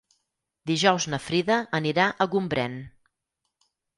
[0.71, 2.81] Dijous na Frida anirà a Gombrèn.